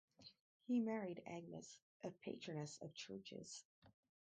He 0.65 0.79
married 0.79 1.21
Agnes, 1.27 1.77
a 2.03 2.09
patroness 2.09 2.79
of 2.81 2.95
churches. 2.95 3.63